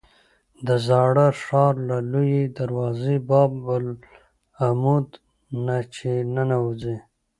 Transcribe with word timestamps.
د 0.67 0.69
زاړه 0.87 1.27
ښار 1.41 1.73
له 1.89 1.97
لویې 2.11 2.43
دروازې 2.59 3.15
باب 3.29 3.51
العمود 3.77 5.09
نه 5.65 5.77
چې 5.95 6.09
ننوځې. 6.35 6.95